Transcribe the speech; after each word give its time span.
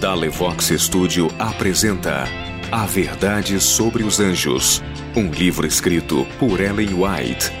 Dalevox 0.00 0.70
Studio 0.78 1.28
apresenta 1.38 2.24
A 2.72 2.86
Verdade 2.86 3.60
sobre 3.60 4.02
os 4.02 4.18
Anjos, 4.18 4.82
um 5.14 5.30
livro 5.30 5.66
escrito 5.66 6.26
por 6.38 6.58
Ellen 6.58 6.94
White. 6.94 7.52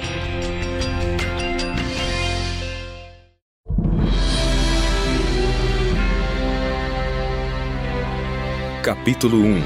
Capítulo 8.82 9.44
1 9.44 9.62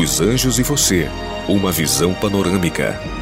Os 0.00 0.22
Anjos 0.22 0.58
e 0.58 0.62
Você 0.62 1.10
Uma 1.46 1.70
Visão 1.70 2.14
Panorâmica 2.14 3.17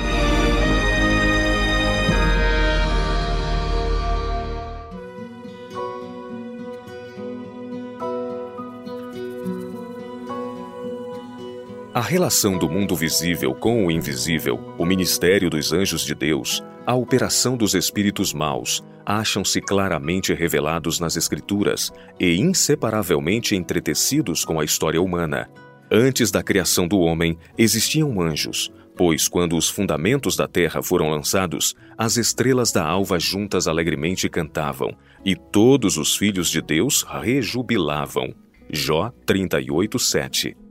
A 11.97 12.01
relação 12.03 12.59
do 12.59 12.69
mundo 12.69 12.95
visível 12.95 13.55
com 13.55 13.87
o 13.87 13.91
invisível, 13.91 14.75
o 14.77 14.85
ministério 14.85 15.49
dos 15.49 15.73
anjos 15.73 16.05
de 16.05 16.15
Deus, 16.15 16.63
a 16.85 16.95
operação 16.95 17.57
dos 17.57 17.73
espíritos 17.73 18.35
maus, 18.35 18.85
acham-se 19.03 19.63
claramente 19.63 20.35
revelados 20.35 21.01
nas 21.01 21.17
Escrituras 21.17 21.91
e 22.21 22.37
inseparavelmente 22.37 23.57
entretecidos 23.57 24.45
com 24.45 24.61
a 24.61 24.65
história 24.67 25.01
humana. 25.01 25.49
Antes 25.91 26.31
da 26.31 26.43
criação 26.43 26.87
do 26.87 26.99
homem, 26.99 27.39
existiam 27.57 28.21
anjos, 28.21 28.71
pois 28.95 29.27
quando 29.27 29.57
os 29.57 29.71
fundamentos 29.71 30.37
da 30.37 30.47
terra 30.47 30.83
foram 30.83 31.09
lançados, 31.09 31.75
as 31.97 32.19
estrelas 32.19 32.71
da 32.73 32.87
alva 32.87 33.19
juntas 33.19 33.67
alegremente 33.67 34.29
cantavam, 34.29 34.95
e 35.25 35.35
todos 35.35 35.97
os 35.97 36.15
filhos 36.15 36.51
de 36.51 36.61
Deus 36.61 37.07
rejubilavam. 37.09 38.35
Jó 38.71 39.11
38, 39.25 39.99
7 39.99 40.66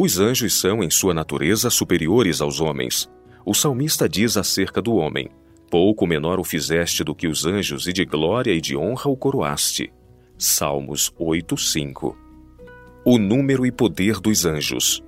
os 0.00 0.18
anjos 0.18 0.58
são, 0.58 0.82
em 0.82 0.88
sua 0.88 1.12
natureza, 1.12 1.68
superiores 1.68 2.40
aos 2.40 2.58
homens. 2.58 3.06
O 3.44 3.54
salmista 3.54 4.08
diz 4.08 4.34
acerca 4.38 4.80
do 4.80 4.94
homem: 4.94 5.28
Pouco 5.70 6.06
menor 6.06 6.40
o 6.40 6.44
fizeste 6.44 7.04
do 7.04 7.14
que 7.14 7.28
os 7.28 7.44
anjos, 7.44 7.86
e 7.86 7.92
de 7.92 8.06
glória 8.06 8.50
e 8.52 8.62
de 8.62 8.74
honra 8.74 9.10
o 9.10 9.16
coroaste. 9.16 9.92
Salmos 10.38 11.12
8, 11.18 11.54
5. 11.54 12.16
O 13.04 13.18
número 13.18 13.66
e 13.66 13.70
poder 13.70 14.18
dos 14.20 14.46
anjos. 14.46 15.02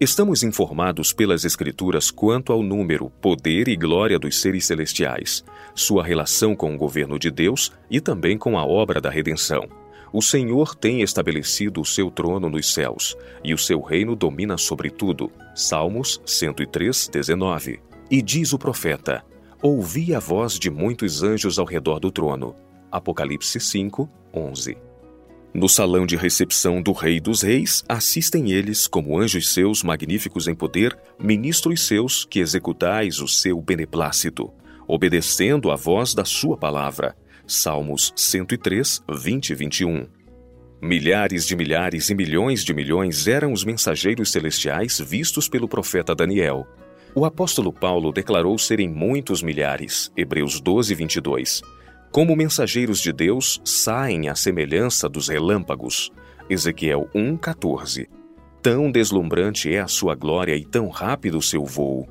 Estamos 0.00 0.42
informados 0.42 1.12
pelas 1.12 1.44
Escrituras 1.44 2.10
quanto 2.10 2.52
ao 2.52 2.64
número, 2.64 3.10
poder 3.20 3.68
e 3.68 3.76
glória 3.76 4.18
dos 4.18 4.40
seres 4.40 4.66
celestiais, 4.66 5.44
sua 5.72 6.02
relação 6.02 6.56
com 6.56 6.74
o 6.74 6.78
governo 6.78 7.16
de 7.16 7.30
Deus 7.30 7.70
e 7.88 8.00
também 8.00 8.36
com 8.36 8.58
a 8.58 8.64
obra 8.64 9.00
da 9.00 9.10
redenção. 9.10 9.68
O 10.12 10.20
Senhor 10.20 10.74
tem 10.74 11.02
estabelecido 11.02 11.80
o 11.80 11.84
seu 11.84 12.10
trono 12.10 12.50
nos 12.50 12.72
céus, 12.72 13.16
e 13.44 13.54
o 13.54 13.58
seu 13.58 13.80
reino 13.80 14.16
domina 14.16 14.58
sobre 14.58 14.90
tudo. 14.90 15.30
Salmos 15.54 16.20
103, 16.26 17.08
19. 17.12 17.80
E 18.10 18.20
diz 18.20 18.52
o 18.52 18.58
profeta: 18.58 19.24
Ouvi 19.62 20.12
a 20.12 20.18
voz 20.18 20.58
de 20.58 20.68
muitos 20.68 21.22
anjos 21.22 21.60
ao 21.60 21.64
redor 21.64 22.00
do 22.00 22.10
trono. 22.10 22.56
Apocalipse 22.90 23.60
5, 23.60 24.10
11. 24.34 24.76
No 25.54 25.68
salão 25.68 26.06
de 26.06 26.16
recepção 26.16 26.82
do 26.82 26.92
Rei 26.92 27.20
dos 27.20 27.42
Reis, 27.42 27.84
assistem 27.88 28.50
eles, 28.50 28.88
como 28.88 29.18
anjos 29.18 29.52
seus 29.52 29.82
magníficos 29.82 30.48
em 30.48 30.54
poder, 30.56 30.96
ministros 31.20 31.86
seus 31.86 32.24
que 32.24 32.40
executais 32.40 33.20
o 33.20 33.28
seu 33.28 33.60
beneplácito, 33.60 34.50
obedecendo 34.88 35.70
à 35.70 35.76
voz 35.76 36.14
da 36.14 36.24
sua 36.24 36.56
palavra 36.56 37.14
Salmos 37.50 38.12
103, 38.14 39.02
20 39.10 39.50
e 39.50 39.54
21. 39.56 40.06
Milhares 40.80 41.44
de 41.44 41.56
milhares 41.56 42.08
e 42.08 42.14
milhões 42.14 42.64
de 42.64 42.72
milhões 42.72 43.26
eram 43.26 43.52
os 43.52 43.64
mensageiros 43.64 44.30
celestiais 44.30 45.00
vistos 45.00 45.48
pelo 45.48 45.66
profeta 45.66 46.14
Daniel. 46.14 46.64
O 47.12 47.24
apóstolo 47.24 47.72
Paulo 47.72 48.12
declarou 48.12 48.56
serem 48.56 48.88
muitos 48.88 49.42
milhares, 49.42 50.12
Hebreus 50.16 50.60
12, 50.60 50.94
22. 50.94 51.60
Como 52.12 52.36
mensageiros 52.36 53.00
de 53.00 53.12
Deus, 53.12 53.60
saem 53.64 54.28
à 54.28 54.36
semelhança 54.36 55.08
dos 55.08 55.26
relâmpagos, 55.26 56.12
Ezequiel 56.48 57.10
1, 57.12 57.36
14. 57.36 58.08
Tão 58.62 58.92
deslumbrante 58.92 59.74
é 59.74 59.80
a 59.80 59.88
sua 59.88 60.14
glória 60.14 60.54
e 60.54 60.64
tão 60.64 60.88
rápido 60.88 61.38
o 61.38 61.42
seu 61.42 61.64
voo. 61.64 62.08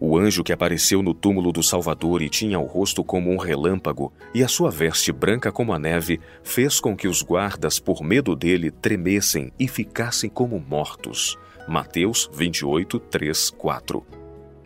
O 0.00 0.18
anjo 0.18 0.42
que 0.42 0.52
apareceu 0.52 1.02
no 1.02 1.14
túmulo 1.14 1.52
do 1.52 1.62
Salvador 1.62 2.20
e 2.20 2.28
tinha 2.28 2.58
o 2.58 2.64
rosto 2.64 3.04
como 3.04 3.30
um 3.30 3.36
relâmpago 3.36 4.12
e 4.34 4.42
a 4.42 4.48
sua 4.48 4.70
veste 4.70 5.12
branca 5.12 5.52
como 5.52 5.72
a 5.72 5.78
neve, 5.78 6.20
fez 6.42 6.80
com 6.80 6.96
que 6.96 7.08
os 7.08 7.22
guardas, 7.22 7.78
por 7.78 8.02
medo 8.02 8.34
dele, 8.34 8.70
tremessem 8.70 9.52
e 9.58 9.68
ficassem 9.68 10.28
como 10.28 10.58
mortos. 10.58 11.38
Mateus 11.68 12.28
28, 12.34 12.98
3, 12.98 13.50
4. 13.50 14.04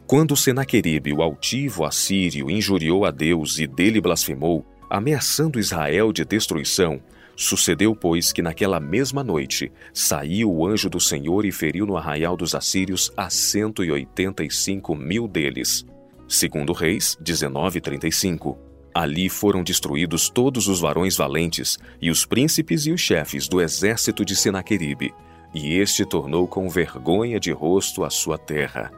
Quando 0.07 0.37
Senaqueribe, 0.37 1.13
o 1.13 1.23
altivo 1.23 1.85
assírio, 1.85 2.51
injuriou 2.51 3.05
a 3.05 3.11
Deus 3.11 3.59
e 3.59 3.67
dele 3.67 4.01
blasfemou, 4.01 4.65
ameaçando 4.89 5.61
Israel 5.61 6.13
de 6.13 6.25
destruição, 6.25 7.01
Sucedeu, 7.41 7.95
pois, 7.95 8.33
que 8.33 8.43
naquela 8.43 8.81
mesma 8.81 9.23
noite 9.23 9.71
saiu 9.95 10.53
o 10.53 10.67
anjo 10.67 10.91
do 10.91 10.99
Senhor 10.99 11.45
e 11.47 11.53
feriu 11.53 11.87
no 11.87 11.97
arraial 11.97 12.37
dos 12.37 12.53
assírios 12.53 13.13
a 13.17 13.31
cento 13.31 13.85
e 13.85 13.93
oitenta 13.93 14.43
e 14.43 14.51
cinco 14.51 14.93
mil 14.97 15.29
deles. 15.29 15.87
Segundo 16.27 16.73
Reis 16.73 17.17
19:35. 17.23 18.59
Ali 18.93 19.29
foram 19.29 19.63
destruídos 19.63 20.29
todos 20.29 20.67
os 20.67 20.81
varões 20.81 21.17
valentes 21.17 21.79
e 22.03 22.11
os 22.11 22.27
príncipes 22.27 22.87
e 22.87 22.91
os 22.91 23.01
chefes 23.01 23.47
do 23.47 23.61
exército 23.61 24.25
de 24.25 24.35
Senaqueribe, 24.35 25.15
e 25.55 25.75
este 25.79 26.05
tornou 26.05 26.49
com 26.49 26.69
vergonha 26.69 27.39
de 27.39 27.53
rosto 27.53 28.03
a 28.03 28.11
sua 28.11 28.37
terra. 28.37 28.91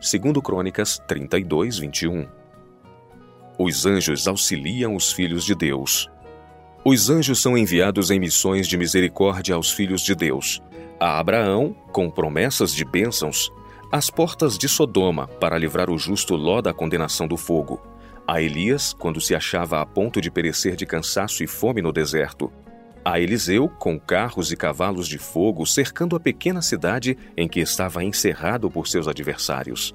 Segundo 0.00 0.42
Crônicas 0.42 1.00
32:21. 1.06 2.26
Os 3.56 3.86
anjos 3.86 4.26
auxiliam 4.26 4.96
os 4.96 5.12
filhos 5.12 5.44
de 5.44 5.54
Deus. 5.54 6.10
Os 6.86 7.08
anjos 7.08 7.40
são 7.40 7.56
enviados 7.56 8.10
em 8.10 8.20
missões 8.20 8.68
de 8.68 8.76
misericórdia 8.76 9.54
aos 9.54 9.72
filhos 9.72 10.02
de 10.02 10.14
Deus. 10.14 10.60
A 11.00 11.18
Abraão, 11.18 11.74
com 11.90 12.10
promessas 12.10 12.74
de 12.74 12.84
bênçãos, 12.84 13.50
às 13.90 14.10
portas 14.10 14.58
de 14.58 14.68
Sodoma 14.68 15.26
para 15.26 15.56
livrar 15.56 15.88
o 15.88 15.96
justo 15.96 16.36
Ló 16.36 16.60
da 16.60 16.74
condenação 16.74 17.26
do 17.26 17.38
fogo. 17.38 17.80
A 18.28 18.42
Elias, 18.42 18.92
quando 18.92 19.18
se 19.18 19.34
achava 19.34 19.80
a 19.80 19.86
ponto 19.86 20.20
de 20.20 20.30
perecer 20.30 20.76
de 20.76 20.84
cansaço 20.84 21.42
e 21.42 21.46
fome 21.46 21.80
no 21.80 21.90
deserto. 21.90 22.52
A 23.02 23.18
Eliseu, 23.18 23.66
com 23.66 23.98
carros 23.98 24.52
e 24.52 24.56
cavalos 24.56 25.08
de 25.08 25.16
fogo 25.16 25.64
cercando 25.64 26.14
a 26.16 26.20
pequena 26.20 26.60
cidade 26.60 27.16
em 27.34 27.48
que 27.48 27.60
estava 27.60 28.04
encerrado 28.04 28.70
por 28.70 28.88
seus 28.88 29.08
adversários 29.08 29.94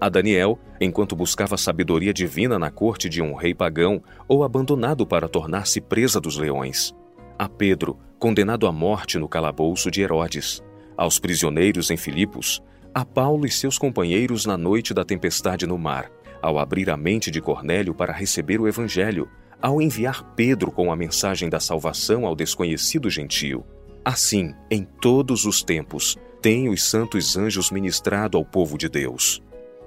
a 0.00 0.08
Daniel 0.08 0.58
enquanto 0.80 1.16
buscava 1.16 1.56
sabedoria 1.56 2.12
divina 2.12 2.58
na 2.58 2.70
corte 2.70 3.08
de 3.08 3.20
um 3.20 3.34
rei 3.34 3.54
pagão 3.54 4.02
ou 4.28 4.44
abandonado 4.44 5.06
para 5.06 5.28
tornar-se 5.28 5.80
presa 5.80 6.20
dos 6.20 6.36
leões. 6.36 6.94
A 7.38 7.48
Pedro, 7.48 7.98
condenado 8.18 8.66
à 8.66 8.72
morte 8.72 9.18
no 9.18 9.28
calabouço 9.28 9.90
de 9.90 10.00
Herodes. 10.00 10.62
Aos 10.96 11.18
prisioneiros 11.18 11.90
em 11.90 11.96
Filipos. 11.96 12.62
A 12.94 13.04
Paulo 13.04 13.46
e 13.46 13.50
seus 13.50 13.78
companheiros 13.78 14.46
na 14.46 14.56
noite 14.56 14.92
da 14.92 15.04
tempestade 15.04 15.66
no 15.66 15.78
mar, 15.78 16.10
ao 16.42 16.58
abrir 16.58 16.90
a 16.90 16.96
mente 16.96 17.30
de 17.30 17.40
Cornélio 17.40 17.94
para 17.94 18.12
receber 18.12 18.60
o 18.60 18.66
evangelho, 18.66 19.28
ao 19.60 19.80
enviar 19.80 20.34
Pedro 20.34 20.72
com 20.72 20.90
a 20.90 20.96
mensagem 20.96 21.48
da 21.48 21.60
salvação 21.60 22.26
ao 22.26 22.34
desconhecido 22.34 23.10
gentio. 23.10 23.64
Assim, 24.04 24.54
em 24.70 24.84
todos 25.00 25.44
os 25.44 25.62
tempos, 25.62 26.16
têm 26.40 26.68
os 26.68 26.82
santos 26.82 27.36
anjos 27.36 27.70
ministrado 27.70 28.38
ao 28.38 28.44
povo 28.44 28.78
de 28.78 28.88
Deus. 28.88 29.42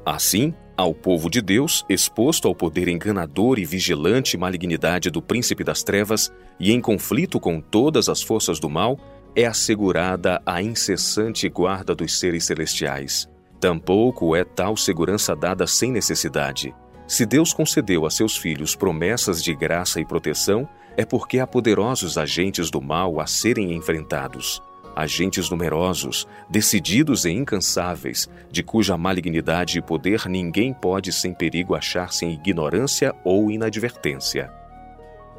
Assim, 0.05 0.53
ao 0.75 0.95
povo 0.95 1.29
de 1.29 1.41
Deus, 1.41 1.85
exposto 1.87 2.47
ao 2.47 2.55
poder 2.55 2.87
enganador 2.87 3.59
e 3.59 3.65
vigilante 3.65 4.35
malignidade 4.35 5.11
do 5.11 5.21
príncipe 5.21 5.63
das 5.63 5.83
trevas 5.83 6.31
e 6.59 6.71
em 6.71 6.81
conflito 6.81 7.39
com 7.39 7.61
todas 7.61 8.09
as 8.09 8.21
forças 8.21 8.59
do 8.59 8.67
mal, 8.67 8.97
é 9.35 9.45
assegurada 9.45 10.41
a 10.43 10.61
incessante 10.61 11.47
guarda 11.47 11.93
dos 11.93 12.19
seres 12.19 12.45
celestiais. 12.45 13.29
Tampouco 13.59 14.35
é 14.35 14.43
tal 14.43 14.75
segurança 14.75 15.35
dada 15.35 15.67
sem 15.67 15.91
necessidade. 15.91 16.73
Se 17.07 17.25
Deus 17.25 17.53
concedeu 17.53 18.05
a 18.05 18.09
seus 18.09 18.35
filhos 18.35 18.75
promessas 18.75 19.43
de 19.43 19.53
graça 19.53 20.01
e 20.01 20.05
proteção, 20.05 20.67
é 20.97 21.05
porque 21.05 21.37
há 21.37 21.45
poderosos 21.45 22.17
agentes 22.17 22.71
do 22.71 22.81
mal 22.81 23.19
a 23.19 23.27
serem 23.27 23.73
enfrentados 23.73 24.61
agentes 25.01 25.49
numerosos, 25.49 26.27
decididos 26.49 27.25
e 27.25 27.31
incansáveis, 27.31 28.29
de 28.49 28.63
cuja 28.63 28.97
malignidade 28.97 29.77
e 29.77 29.81
poder 29.81 30.27
ninguém 30.27 30.73
pode 30.73 31.11
sem 31.11 31.33
perigo 31.33 31.75
achar-se 31.75 32.25
em 32.25 32.33
ignorância 32.33 33.13
ou 33.23 33.51
inadvertência. 33.51 34.51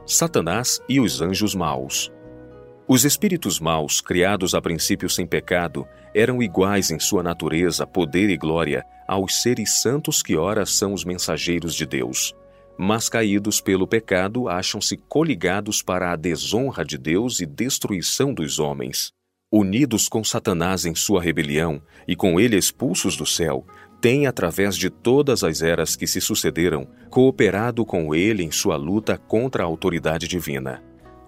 Satanás 0.04 0.80
e 0.88 1.00
os 1.00 1.20
anjos 1.20 1.54
maus. 1.54 2.12
Os 2.88 3.04
espíritos 3.04 3.60
maus, 3.60 4.00
criados 4.00 4.54
a 4.54 4.60
princípio 4.60 5.08
sem 5.08 5.26
pecado, 5.26 5.86
eram 6.14 6.42
iguais 6.42 6.90
em 6.90 6.98
sua 6.98 7.22
natureza, 7.22 7.86
poder 7.86 8.28
e 8.28 8.36
glória 8.36 8.84
aos 9.06 9.40
seres 9.40 9.80
santos 9.80 10.22
que 10.22 10.36
ora 10.36 10.66
são 10.66 10.92
os 10.92 11.04
mensageiros 11.04 11.74
de 11.74 11.86
Deus. 11.86 12.34
mas 12.78 13.08
caídos 13.08 13.60
pelo 13.60 13.86
pecado, 13.86 14.48
acham-se 14.48 14.96
coligados 14.96 15.82
para 15.82 16.12
a 16.12 16.16
desonra 16.16 16.84
de 16.84 16.98
Deus 16.98 17.40
e 17.40 17.46
destruição 17.46 18.34
dos 18.34 18.58
homens. 18.58 19.12
Unidos 19.52 20.08
com 20.08 20.24
Satanás 20.24 20.86
em 20.86 20.94
sua 20.94 21.22
rebelião 21.22 21.82
e 22.08 22.16
com 22.16 22.40
ele 22.40 22.56
expulsos 22.56 23.14
do 23.18 23.26
céu, 23.26 23.66
têm, 24.00 24.26
através 24.26 24.78
de 24.78 24.88
todas 24.88 25.44
as 25.44 25.60
eras 25.60 25.94
que 25.94 26.06
se 26.06 26.22
sucederam, 26.22 26.88
cooperado 27.10 27.84
com 27.84 28.14
ele 28.14 28.42
em 28.42 28.50
sua 28.50 28.76
luta 28.76 29.18
contra 29.18 29.62
a 29.62 29.66
autoridade 29.66 30.26
divina. 30.26 30.82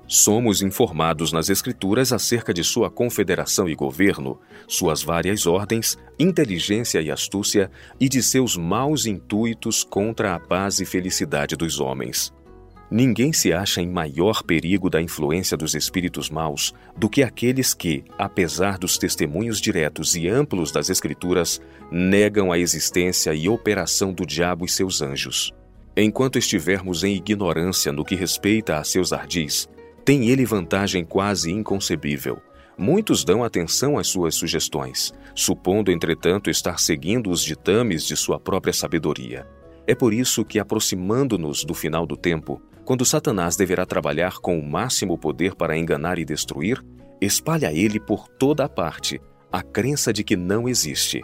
Somos 0.06 0.62
informados 0.62 1.32
nas 1.32 1.50
Escrituras 1.50 2.14
acerca 2.14 2.52
de 2.54 2.64
sua 2.64 2.90
confederação 2.90 3.68
e 3.68 3.74
governo, 3.74 4.40
suas 4.66 5.02
várias 5.02 5.46
ordens, 5.46 5.98
inteligência 6.18 7.02
e 7.02 7.10
astúcia 7.10 7.70
e 8.00 8.08
de 8.08 8.22
seus 8.22 8.56
maus 8.56 9.04
intuitos 9.04 9.84
contra 9.84 10.34
a 10.34 10.40
paz 10.40 10.80
e 10.80 10.86
felicidade 10.86 11.56
dos 11.56 11.78
homens. 11.78 12.32
Ninguém 12.90 13.32
se 13.32 13.52
acha 13.52 13.80
em 13.80 13.88
maior 13.88 14.42
perigo 14.42 14.90
da 14.90 15.00
influência 15.00 15.56
dos 15.56 15.74
espíritos 15.74 16.30
maus 16.30 16.74
do 16.96 17.08
que 17.08 17.22
aqueles 17.22 17.74
que, 17.74 18.04
apesar 18.18 18.78
dos 18.78 18.98
testemunhos 18.98 19.60
diretos 19.60 20.14
e 20.14 20.28
amplos 20.28 20.70
das 20.70 20.90
Escrituras, 20.90 21.60
negam 21.90 22.52
a 22.52 22.58
existência 22.58 23.34
e 23.34 23.48
operação 23.48 24.12
do 24.12 24.26
diabo 24.26 24.64
e 24.64 24.68
seus 24.68 25.00
anjos. 25.00 25.52
Enquanto 25.96 26.38
estivermos 26.38 27.04
em 27.04 27.14
ignorância 27.14 27.92
no 27.92 28.04
que 28.04 28.14
respeita 28.14 28.78
a 28.78 28.84
seus 28.84 29.12
ardis, 29.12 29.68
tem 30.04 30.28
ele 30.28 30.44
vantagem 30.44 31.04
quase 31.04 31.50
inconcebível. 31.50 32.42
Muitos 32.76 33.24
dão 33.24 33.44
atenção 33.44 33.96
às 33.96 34.08
suas 34.08 34.34
sugestões, 34.34 35.14
supondo, 35.34 35.92
entretanto, 35.92 36.50
estar 36.50 36.78
seguindo 36.78 37.30
os 37.30 37.42
ditames 37.42 38.04
de 38.04 38.16
sua 38.16 38.38
própria 38.38 38.72
sabedoria. 38.72 39.46
É 39.86 39.94
por 39.94 40.12
isso 40.12 40.44
que, 40.44 40.58
aproximando-nos 40.58 41.64
do 41.64 41.74
final 41.74 42.04
do 42.04 42.16
tempo, 42.16 42.60
quando 42.84 43.04
Satanás 43.04 43.56
deverá 43.56 43.86
trabalhar 43.86 44.38
com 44.38 44.58
o 44.58 44.66
máximo 44.66 45.16
poder 45.16 45.54
para 45.54 45.76
enganar 45.76 46.18
e 46.18 46.24
destruir, 46.24 46.84
espalha 47.20 47.72
ele 47.72 47.98
por 47.98 48.28
toda 48.28 48.64
a 48.64 48.68
parte 48.68 49.20
a 49.50 49.62
crença 49.62 50.12
de 50.12 50.24
que 50.24 50.36
não 50.36 50.68
existe. 50.68 51.22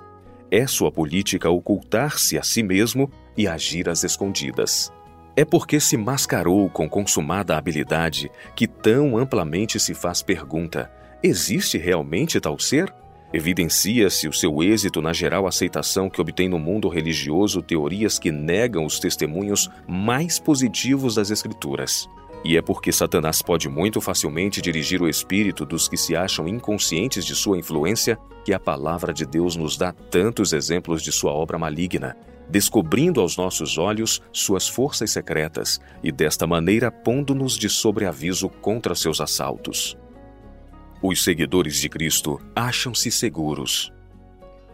É 0.50 0.66
sua 0.66 0.90
política 0.90 1.50
ocultar-se 1.50 2.38
a 2.38 2.42
si 2.42 2.62
mesmo 2.62 3.10
e 3.36 3.48
agir 3.48 3.88
às 3.88 4.04
escondidas. 4.04 4.92
É 5.36 5.44
porque 5.44 5.80
se 5.80 5.96
mascarou 5.96 6.70
com 6.70 6.88
consumada 6.88 7.56
habilidade 7.56 8.30
que 8.54 8.66
tão 8.66 9.18
amplamente 9.18 9.80
se 9.80 9.94
faz 9.94 10.22
pergunta: 10.22 10.90
existe 11.22 11.76
realmente 11.76 12.40
tal 12.40 12.58
ser? 12.58 12.92
Evidencia-se 13.32 14.26
o 14.26 14.32
seu 14.32 14.60
êxito 14.60 15.00
na 15.00 15.12
geral 15.12 15.46
aceitação 15.46 16.10
que 16.10 16.20
obtém 16.20 16.48
no 16.48 16.58
mundo 16.58 16.88
religioso 16.88 17.62
teorias 17.62 18.18
que 18.18 18.32
negam 18.32 18.84
os 18.84 18.98
testemunhos 18.98 19.70
mais 19.86 20.40
positivos 20.40 21.14
das 21.14 21.30
Escrituras. 21.30 22.08
E 22.44 22.56
é 22.56 22.62
porque 22.62 22.90
Satanás 22.90 23.40
pode 23.40 23.68
muito 23.68 24.00
facilmente 24.00 24.60
dirigir 24.60 25.00
o 25.00 25.08
espírito 25.08 25.64
dos 25.64 25.86
que 25.86 25.96
se 25.96 26.16
acham 26.16 26.48
inconscientes 26.48 27.24
de 27.24 27.36
sua 27.36 27.58
influência 27.58 28.18
que 28.44 28.52
a 28.52 28.58
palavra 28.58 29.12
de 29.12 29.26
Deus 29.26 29.54
nos 29.54 29.76
dá 29.76 29.92
tantos 29.92 30.52
exemplos 30.52 31.02
de 31.02 31.12
sua 31.12 31.32
obra 31.32 31.58
maligna, 31.58 32.16
descobrindo 32.48 33.20
aos 33.20 33.36
nossos 33.36 33.78
olhos 33.78 34.20
suas 34.32 34.66
forças 34.66 35.12
secretas 35.12 35.80
e 36.02 36.10
desta 36.10 36.46
maneira 36.46 36.90
pondo-nos 36.90 37.56
de 37.56 37.68
sobreaviso 37.68 38.48
contra 38.48 38.94
seus 38.94 39.20
assaltos. 39.20 39.96
Os 41.02 41.24
seguidores 41.24 41.76
de 41.76 41.88
Cristo 41.88 42.40
acham-se 42.54 43.10
seguros. 43.10 43.92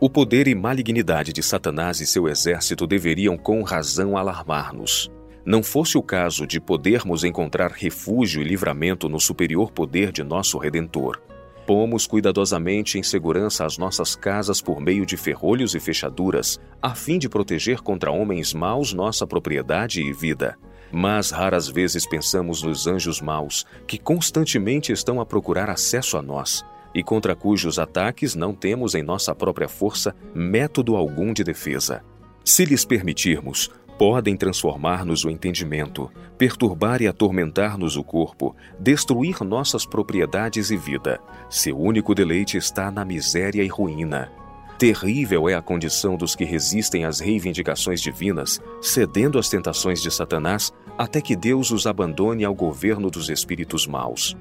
O 0.01 0.11
poder 0.11 0.49
e 0.49 0.55
malignidade 0.55 1.33
de 1.33 1.43
Satanás 1.43 2.01
e 2.01 2.07
seu 2.07 2.29
exército 2.29 2.87
deveriam 2.87 3.37
com 3.37 3.63
razão 3.63 4.17
alarmar-nos. 4.17 5.11
Não 5.45 5.63
fosse 5.63 5.97
o 5.97 6.03
caso 6.03 6.47
de 6.47 6.61
podermos 6.61 7.23
encontrar 7.25 7.71
refúgio 7.71 8.43
e 8.43 8.45
livramento 8.45 9.09
no 9.09 9.21
superior 9.21 9.71
poder 9.71 10.11
de 10.11 10.25
nosso 10.25 10.59
Redentor 10.59 11.21
Pomos 11.67 12.07
cuidadosamente 12.07 12.97
em 12.97 13.03
segurança 13.03 13.67
as 13.67 13.77
nossas 13.77 14.15
casas 14.15 14.63
por 14.63 14.81
meio 14.81 15.05
de 15.05 15.17
ferrolhos 15.17 15.75
e 15.75 15.81
fechaduras, 15.81 16.61
a 16.81 16.95
fim 16.95 17.19
de 17.19 17.29
proteger 17.29 17.81
contra 17.81 18.13
homens 18.13 18.55
maus 18.55 18.93
nossa 18.93 19.27
propriedade 19.27 20.01
e 20.01 20.13
vida. 20.13 20.57
Mas 20.93 21.31
raras 21.31 21.69
vezes 21.69 22.07
pensamos 22.07 22.63
nos 22.63 22.87
anjos 22.87 23.21
maus, 23.21 23.67
que 23.87 23.99
constantemente 23.99 24.93
estão 24.93 25.21
a 25.21 25.27
procurar 25.27 25.69
acesso 25.69 26.17
a 26.17 26.23
nós, 26.23 26.65
e 26.95 27.03
contra 27.03 27.37
cujos 27.37 27.79
ataques 27.79 28.35
não 28.35 28.55
temos 28.55 28.95
em 28.95 29.03
nossa 29.03 29.35
própria 29.35 29.69
força 29.69 30.15
método 30.35 30.97
algum 30.97 31.33
de 31.33 31.45
defesa. 31.45 32.03
Se 32.45 32.65
lhes 32.65 32.85
permitirmos, 32.85 33.71
podem 33.99 34.37
transformar-nos 34.37 35.25
o 35.25 35.31
entendimento, 35.31 36.11
perturbar 36.39 37.03
e 37.03 37.09
atormentar-nos 37.09 37.97
o 37.97 38.05
corpo, 38.05 38.55
destruir 38.79 39.43
nossas 39.43 39.85
propriedades 39.85 40.71
e 40.71 40.77
vida. 40.77 41.19
Seu 41.49 41.79
único 41.79 42.15
deleite 42.15 42.57
está 42.57 42.91
na 42.91 43.05
miséria 43.05 43.63
e 43.63 43.69
ruína. 43.69 44.31
Terrível 44.79 45.49
é 45.49 45.55
a 45.55 45.63
condição 45.63 46.19
dos 46.19 46.37
que 46.37 46.45
resistem 46.45 47.07
às 47.07 47.19
reivindicações 47.19 47.99
divinas, 47.99 48.61
cedendo 48.83 49.39
às 49.39 49.49
tentações 49.49 50.03
de 50.03 50.11
Satanás, 50.11 50.71
até 50.99 51.19
que 51.23 51.35
Deus 51.35 51.71
os 51.71 51.87
abandone 51.87 52.45
ao 52.45 52.55
governo 52.55 53.11
dos 53.11 53.31
espíritos 53.31 53.87
maus. 53.87 54.37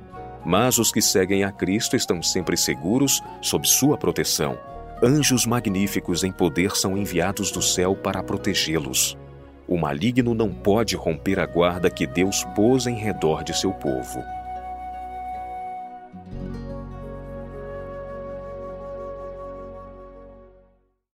Mas 0.46 0.78
os 0.78 0.92
que 0.92 1.02
seguem 1.02 1.46
a 1.46 1.52
Cristo 1.54 1.96
estão 1.96 2.22
sempre 2.22 2.58
seguros 2.58 3.22
sob 3.42 3.66
sua 3.66 3.98
proteção. 3.98 4.58
Anjos 5.02 5.46
magníficos 5.46 6.24
em 6.24 6.34
poder 6.34 6.76
são 6.76 6.98
enviados 6.98 7.50
do 7.50 7.62
céu 7.62 7.96
para 7.96 8.22
protegê-los. 8.22 9.18
O 9.66 9.78
maligno 9.78 10.36
não 10.36 10.54
pode 10.54 10.98
romper 10.98 11.40
a 11.40 11.46
guarda 11.46 11.90
que 11.90 12.06
Deus 12.06 12.44
pôs 12.56 12.88
em 12.88 12.96
redor 12.96 13.42
de 13.42 13.58
seu 13.58 13.72
povo. 13.72 14.22